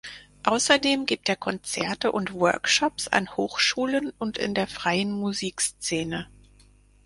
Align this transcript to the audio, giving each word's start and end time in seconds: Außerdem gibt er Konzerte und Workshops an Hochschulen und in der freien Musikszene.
Außerdem 0.41 1.05
gibt 1.05 1.29
er 1.29 1.35
Konzerte 1.35 2.11
und 2.11 2.33
Workshops 2.33 3.07
an 3.07 3.29
Hochschulen 3.37 4.11
und 4.17 4.39
in 4.39 4.55
der 4.55 4.65
freien 4.65 5.11
Musikszene. 5.11 6.27